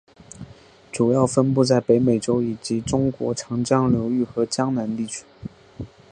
[0.91, 5.25] 主要分布在北美洲以及中国长江流域和江南地区。